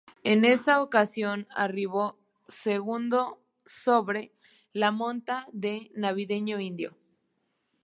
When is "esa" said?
0.45-0.81